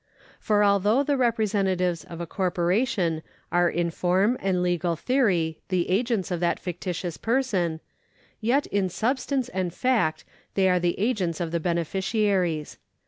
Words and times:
For 0.39 0.63
although 0.63 1.03
the 1.03 1.15
representatives 1.15 2.03
of 2.05 2.19
a 2.19 2.25
corporation 2.25 3.21
are 3.51 3.69
in 3.69 3.91
form 3.91 4.35
and 4.39 4.63
legal 4.63 4.95
theory 4.95 5.59
the 5.67 5.91
agents 5.91 6.31
of 6.31 6.39
that 6.39 6.59
fictitious 6.59 7.17
person, 7.17 7.81
yet 8.39 8.65
in 8.65 8.89
substance 8.89 9.47
and 9.49 9.71
fact 9.71 10.25
they 10.55 10.67
are 10.67 10.79
the 10.79 10.97
agents 10.97 11.39
of 11.39 11.51
the 11.51 11.59
beneficiaries. 11.59 12.79